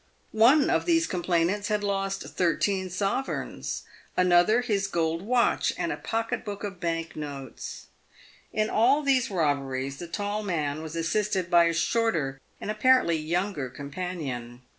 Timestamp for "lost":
1.83-2.21